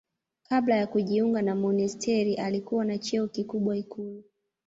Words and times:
Kabla 0.43 0.75
ya 0.75 0.87
kujiunga 0.87 1.41
na 1.41 1.55
monasteri 1.55 2.35
alikuwa 2.35 2.85
na 2.85 2.97
cheo 2.97 3.27
kikubwa 3.27 3.77
ikulu. 3.77 4.23